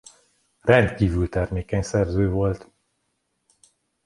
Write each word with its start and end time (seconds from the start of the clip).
Rendkívül 0.61 1.29
termékeny 1.29 1.81
szerző 1.81 2.29
volt. 2.29 2.71